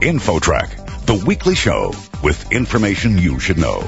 [0.00, 1.92] InfoTrack, the weekly show
[2.22, 3.80] with information you should know.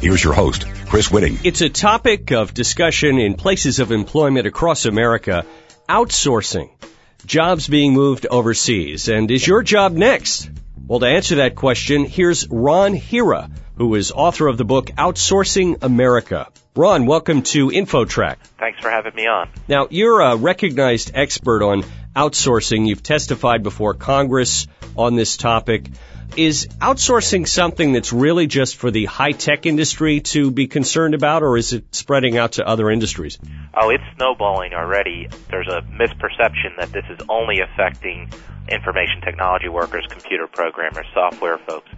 [0.00, 1.38] Here's your host, Chris Whitting.
[1.44, 5.44] It's a topic of discussion in places of employment across America.
[5.86, 6.70] Outsourcing.
[7.26, 9.08] Jobs being moved overseas.
[9.08, 10.48] And is your job next?
[10.86, 15.82] Well, to answer that question, here's Ron Hira, who is author of the book Outsourcing
[15.82, 16.48] America.
[16.78, 18.36] Ron, welcome to InfoTrack.
[18.56, 19.50] Thanks for having me on.
[19.66, 21.82] Now, you're a recognized expert on
[22.14, 22.86] outsourcing.
[22.86, 25.88] You've testified before Congress on this topic.
[26.36, 31.42] Is outsourcing something that's really just for the high tech industry to be concerned about,
[31.42, 33.40] or is it spreading out to other industries?
[33.74, 35.28] Oh, it's snowballing already.
[35.50, 38.30] There's a misperception that this is only affecting
[38.68, 41.90] information technology workers, computer programmers, software folks.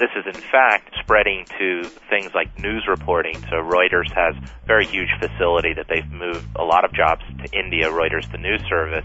[0.00, 3.34] This is in fact spreading to things like news reporting.
[3.50, 7.52] So Reuters has a very huge facility that they've moved a lot of jobs to
[7.52, 9.04] India, Reuters the news service.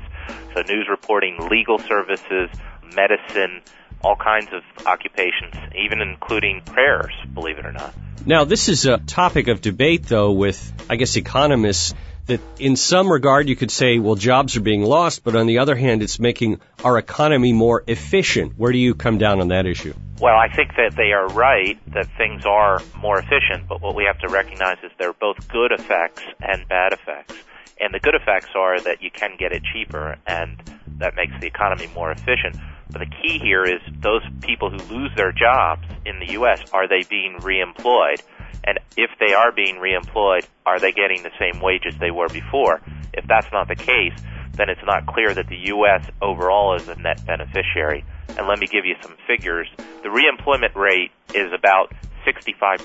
[0.54, 2.50] So news reporting, legal services,
[2.96, 3.62] medicine,
[4.06, 7.94] all kinds of occupations, even including prayers, believe it or not.
[8.26, 11.94] Now, this is a topic of debate, though, with, I guess, economists
[12.28, 15.60] that in some regard you could say, well, jobs are being lost, but on the
[15.60, 18.54] other hand, it's making our economy more efficient.
[18.56, 19.94] Where do you come down on that issue?
[20.20, 24.06] Well, I think that they are right that things are more efficient, but what we
[24.06, 27.36] have to recognize is there are both good effects and bad effects.
[27.82, 30.56] And the good effects are that you can get it cheaper, and
[31.00, 32.56] that makes the economy more efficient.
[32.90, 36.88] But the key here is those people who lose their jobs in the U.S., are
[36.88, 38.22] they being reemployed?
[38.64, 42.80] And if they are being reemployed, are they getting the same wages they were before?
[43.14, 44.14] If that's not the case,
[44.58, 46.06] then it's not clear that the U.S.
[46.22, 48.04] overall is a net beneficiary.
[48.38, 49.68] And let me give you some figures.
[49.78, 51.94] The reemployment rate is about
[52.26, 52.80] 65%.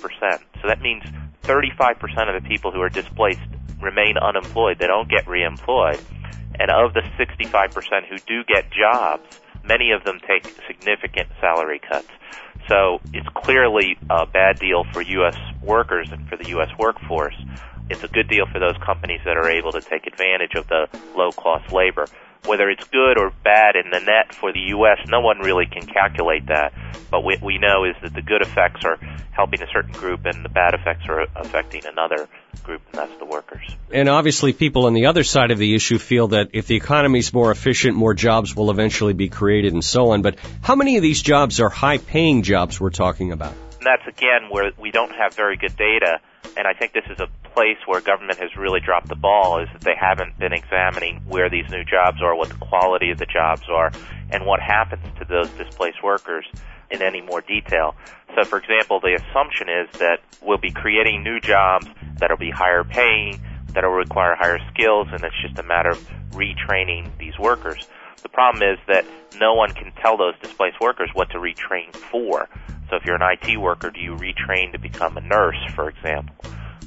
[0.60, 1.02] So that means
[1.44, 3.40] 35% of the people who are displaced
[3.80, 4.78] remain unemployed.
[4.78, 6.00] They don't get reemployed.
[6.58, 9.24] And of the 65% who do get jobs,
[9.64, 12.08] many of them take significant salary cuts.
[12.68, 15.36] So it's clearly a bad deal for U.S.
[15.62, 16.68] workers and for the U.S.
[16.78, 17.34] workforce.
[17.90, 20.86] It's a good deal for those companies that are able to take advantage of the
[21.16, 22.06] low cost labor.
[22.46, 25.86] Whether it's good or bad in the net for the U.S., no one really can
[25.86, 26.72] calculate that.
[27.10, 28.96] But what we know is that the good effects are
[29.32, 32.28] helping a certain group and the bad effects are affecting another
[32.62, 33.60] group, and that's the workers.
[33.92, 37.18] And obviously, people on the other side of the issue feel that if the economy
[37.18, 40.22] is more efficient, more jobs will eventually be created and so on.
[40.22, 43.52] But how many of these jobs are high paying jobs we're talking about?
[43.78, 46.20] And that's again where we don't have very good data
[46.56, 47.28] and I think this is a
[47.60, 51.50] place where government has really dropped the ball is that they haven't been examining where
[51.50, 53.92] these new jobs are, what the quality of the jobs are,
[54.30, 56.46] and what happens to those displaced workers
[56.90, 57.94] in any more detail.
[58.34, 62.82] So for example, the assumption is that we'll be creating new jobs that'll be higher
[62.82, 63.38] paying,
[63.74, 65.98] that'll require higher skills, and it's just a matter of
[66.30, 67.86] retraining these workers.
[68.22, 69.04] The problem is that
[69.36, 72.48] no one can tell those displaced workers what to retrain for.
[72.88, 76.34] So if you're an IT worker, do you retrain to become a nurse, for example,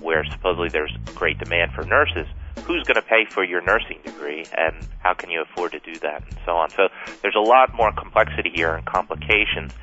[0.04, 2.28] where supposedly there's great demand for nurses?
[2.66, 5.96] Who's going to pay for your nursing degree and how can you afford to do
[6.00, 6.70] that and so on?
[6.70, 6.90] So
[7.22, 9.74] there's a lot more complexity here and complications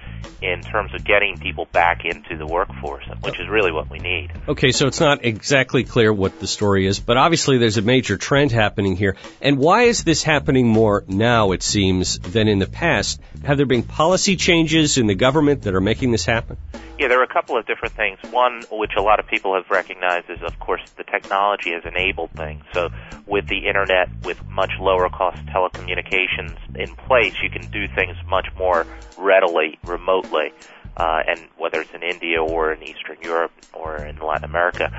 [0.42, 4.30] in terms of getting people back into the workforce, which is really what we need.
[4.48, 8.16] Okay, so it's not exactly clear what the story is, but obviously there's a major
[8.16, 9.16] trend happening here.
[9.42, 13.20] And why is this happening more now, it seems, than in the past?
[13.44, 16.56] Have there been policy changes in the government that are making this happen?
[17.00, 18.18] Yeah, there are a couple of different things.
[18.30, 22.28] One, which a lot of people have recognized, is of course the technology has enabled
[22.32, 22.62] things.
[22.74, 22.90] So
[23.26, 28.48] with the internet, with much lower cost telecommunications in place, you can do things much
[28.58, 30.52] more readily, remotely.
[30.94, 34.92] Uh, and whether it's in India or in Eastern Europe or in Latin America,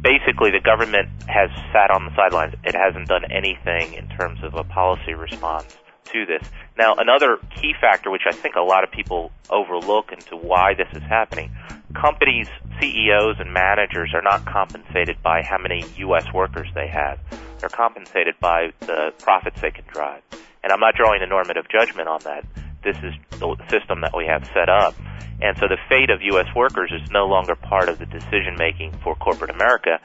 [0.00, 2.54] basically the government has sat on the sidelines.
[2.62, 5.66] It hasn't done anything in terms of a policy response
[6.12, 6.48] to this.
[6.76, 10.88] Now, another key factor, which I think a lot of people overlook into why this
[10.92, 11.50] is happening,
[11.94, 12.48] companies,
[12.80, 16.26] CEOs, and managers are not compensated by how many U.S.
[16.32, 17.18] workers they have.
[17.58, 20.22] They're compensated by the profits they can drive.
[20.62, 22.44] And I'm not drawing a normative judgment on that.
[22.84, 24.94] This is the system that we have set up.
[25.40, 26.46] And so the fate of U.S.
[26.54, 30.00] workers is no longer part of the decision making for corporate America.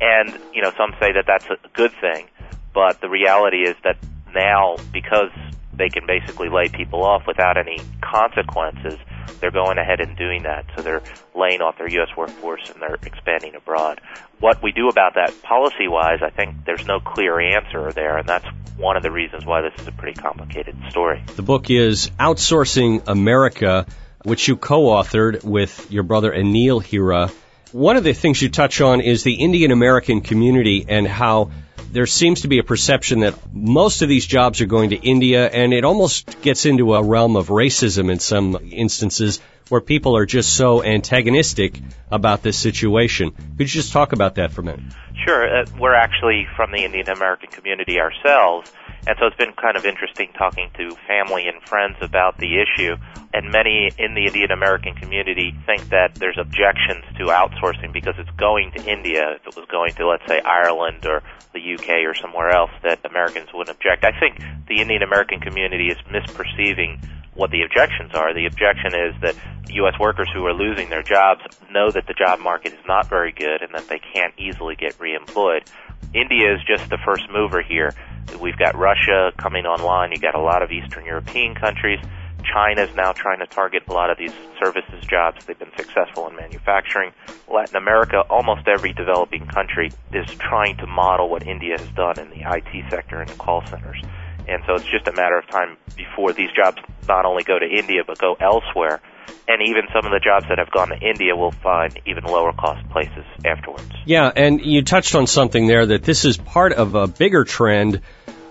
[0.00, 2.28] And, you know, some say that that's a good thing.
[2.72, 3.96] But the reality is that
[4.34, 5.30] now, because
[5.76, 8.98] they can basically lay people off without any consequences,
[9.40, 10.64] they're going ahead and doing that.
[10.76, 11.02] So they're
[11.34, 12.16] laying off their U.S.
[12.16, 14.00] workforce and they're expanding abroad.
[14.40, 18.28] What we do about that policy wise, I think there's no clear answer there, and
[18.28, 21.22] that's one of the reasons why this is a pretty complicated story.
[21.36, 23.86] The book is Outsourcing America,
[24.22, 27.30] which you co-authored with your brother Anil Hira.
[27.72, 31.50] One of the things you touch on is the Indian American community and how
[31.94, 35.48] there seems to be a perception that most of these jobs are going to India,
[35.48, 40.26] and it almost gets into a realm of racism in some instances where people are
[40.26, 41.80] just so antagonistic
[42.10, 43.30] about this situation.
[43.30, 44.92] Could you just talk about that for a minute?
[45.24, 45.60] Sure.
[45.60, 48.72] Uh, we're actually from the Indian American community ourselves,
[49.06, 52.96] and so it's been kind of interesting talking to family and friends about the issue.
[53.34, 58.30] And many in the Indian American community think that there's objections to outsourcing because it's
[58.38, 59.36] going to India.
[59.36, 61.22] If it was going to, let's say, Ireland or
[61.52, 64.04] the UK or somewhere else, that Americans wouldn't object.
[64.04, 67.04] I think the Indian American community is misperceiving
[67.34, 68.32] what the objections are.
[68.32, 69.34] The objection is that
[69.70, 69.94] U.S.
[69.98, 73.60] workers who are losing their jobs know that the job market is not very good
[73.60, 75.68] and that they can't easily get reemployed.
[76.14, 77.92] India is just the first mover here.
[78.40, 80.12] We've got Russia coming online.
[80.12, 81.98] You've got a lot of Eastern European countries.
[82.44, 84.32] China is now trying to target a lot of these
[84.62, 85.44] services jobs.
[85.44, 87.12] They've been successful in manufacturing.
[87.52, 92.30] Latin America, almost every developing country is trying to model what India has done in
[92.30, 94.00] the IT sector and the call centers.
[94.46, 96.78] And so it's just a matter of time before these jobs
[97.08, 99.00] not only go to India but go elsewhere.
[99.46, 102.52] And even some of the jobs that have gone to India will find even lower
[102.52, 103.90] cost places afterwards.
[104.06, 108.00] Yeah, and you touched on something there that this is part of a bigger trend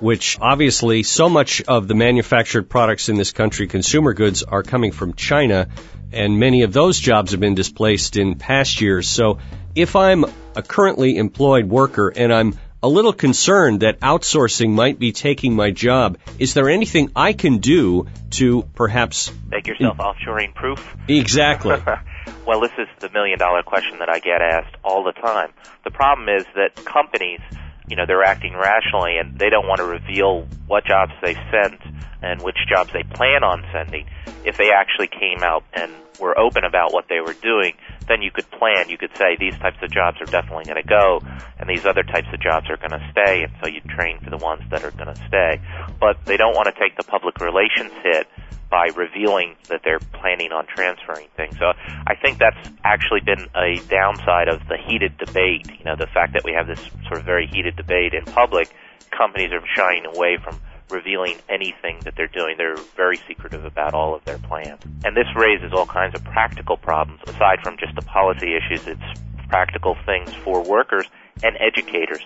[0.03, 4.91] which obviously so much of the manufactured products in this country, consumer goods, are coming
[4.91, 5.69] from China,
[6.11, 9.07] and many of those jobs have been displaced in past years.
[9.07, 9.39] So
[9.75, 10.25] if I'm
[10.57, 15.71] a currently employed worker and I'm a little concerned that outsourcing might be taking my
[15.71, 16.17] job.
[16.37, 20.85] Is there anything I can do to perhaps make yourself offshoring proof?
[21.07, 21.77] Exactly.
[22.45, 25.53] well, this is the million dollar question that I get asked all the time.
[25.85, 27.39] The problem is that companies,
[27.87, 31.79] you know, they're acting rationally and they don't want to reveal what jobs they sent
[32.21, 34.07] and which jobs they plan on sending.
[34.43, 37.73] If they actually came out and were open about what they were doing,
[38.07, 38.89] then you could plan.
[38.89, 41.21] You could say these types of jobs are definitely going to go,
[41.59, 44.29] and these other types of jobs are going to stay, and so you train for
[44.29, 45.61] the ones that are going to stay.
[45.99, 48.27] But they don't want to take the public relations hit
[48.69, 51.55] by revealing that they're planning on transferring things.
[51.59, 51.73] So
[52.07, 55.69] I think that's actually been a downside of the heated debate.
[55.77, 58.73] You know, the fact that we have this sort of very heated debate in public,
[59.11, 60.59] companies are shying away from
[60.93, 62.55] revealing anything that they're doing.
[62.57, 64.81] They're very secretive about all of their plans.
[65.03, 68.87] And this raises all kinds of practical problems aside from just the policy issues.
[68.87, 69.19] It's
[69.49, 71.07] practical things for workers
[71.43, 72.23] and educators.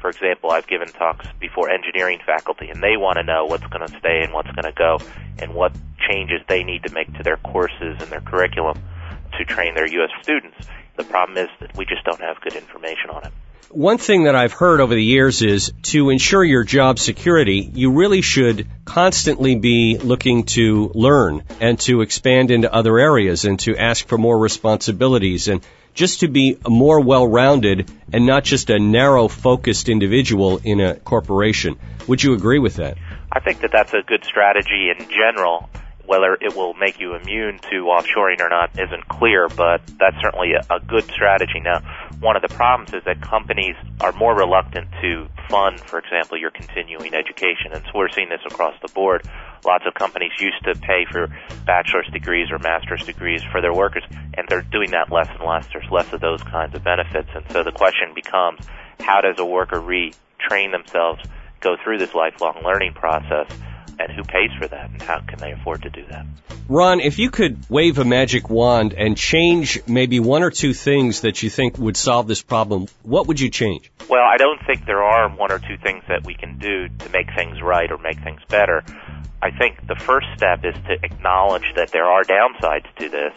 [0.00, 3.86] For example, I've given talks before engineering faculty and they want to know what's going
[3.86, 4.98] to stay and what's going to go
[5.38, 5.72] and what
[6.08, 8.78] changes they need to make to their courses and their curriculum
[9.38, 10.10] to train their U.S.
[10.22, 10.56] students.
[10.96, 13.32] The problem is that we just don't have good information on it.
[13.76, 17.92] One thing that I've heard over the years is to ensure your job security, you
[17.92, 23.76] really should constantly be looking to learn and to expand into other areas and to
[23.76, 25.60] ask for more responsibilities and
[25.92, 30.94] just to be a more well-rounded and not just a narrow focused individual in a
[30.94, 31.76] corporation.
[32.08, 32.96] Would you agree with that?
[33.30, 35.68] I think that that's a good strategy in general
[36.06, 40.52] whether it will make you immune to offshoring or not isn't clear, but that's certainly
[40.52, 41.60] a, a good strategy.
[41.60, 41.80] Now,
[42.20, 46.50] one of the problems is that companies are more reluctant to fund, for example, your
[46.50, 49.28] continuing education, and so we're seeing this across the board.
[49.64, 51.28] Lots of companies used to pay for
[51.66, 55.66] bachelor's degrees or master's degrees for their workers, and they're doing that less and less.
[55.72, 58.60] There's less of those kinds of benefits, and so the question becomes,
[59.00, 61.22] how does a worker retrain themselves,
[61.60, 63.46] go through this lifelong learning process?
[63.98, 66.26] And who pays for that and how can they afford to do that.
[66.68, 71.20] Ron, if you could wave a magic wand and change maybe one or two things
[71.20, 73.90] that you think would solve this problem, what would you change?
[74.08, 77.08] Well, I don't think there are one or two things that we can do to
[77.10, 78.82] make things right or make things better.
[79.40, 83.32] I think the first step is to acknowledge that there are downsides to this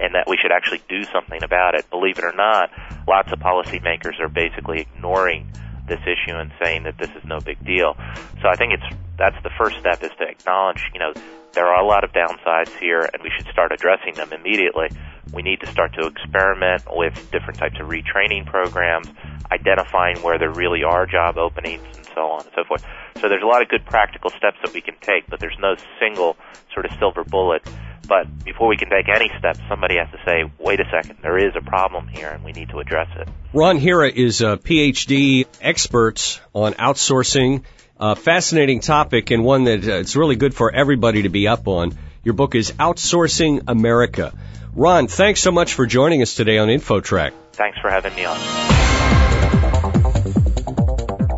[0.00, 1.88] and that we should actually do something about it.
[1.90, 2.70] Believe it or not,
[3.06, 5.52] lots of policymakers are basically ignoring
[5.86, 7.96] this issue and saying that this is no big deal.
[8.40, 11.12] So I think it's that's the first step is to acknowledge, you know,
[11.52, 14.88] there are a lot of downsides here and we should start addressing them immediately.
[15.32, 19.06] We need to start to experiment with different types of retraining programs,
[19.52, 22.84] identifying where there really are job openings and so on and so forth.
[23.20, 25.76] So there's a lot of good practical steps that we can take, but there's no
[26.00, 26.36] single
[26.74, 27.62] sort of silver bullet
[28.08, 31.38] but before we can take any steps, somebody has to say, wait a second, there
[31.38, 33.28] is a problem here and we need to address it.
[33.52, 37.62] Ron Hira is a PhD expert on outsourcing.
[38.04, 41.68] A fascinating topic and one that uh, it's really good for everybody to be up
[41.68, 41.96] on.
[42.24, 44.34] Your book is Outsourcing America.
[44.74, 47.30] Ron, thanks so much for joining us today on InfoTrack.
[47.52, 48.36] Thanks for having me on.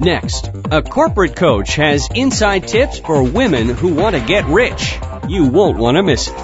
[0.00, 4.98] Next, a corporate coach has inside tips for women who want to get rich.
[5.28, 6.36] You won't want to miss it.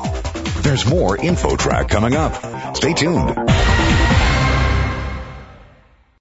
[0.63, 2.77] There's more InfoTrack coming up.
[2.77, 3.50] Stay tuned.